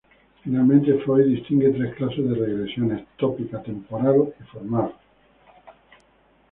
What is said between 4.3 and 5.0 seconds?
y Formal.